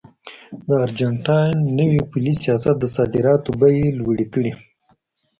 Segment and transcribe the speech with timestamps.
[0.67, 4.51] د ارجنټاین نوي پولي سیاست د صادراتو بیې لوړې کړې.